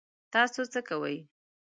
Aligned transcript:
تاسو 0.33 0.59
څه 0.73 0.79
کوئ؟ 0.87 1.17